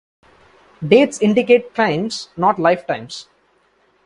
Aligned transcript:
Dates 0.83 1.21
indicate 1.21 1.75
claims, 1.75 2.29
not 2.35 2.57
lifetimes. 2.57 3.27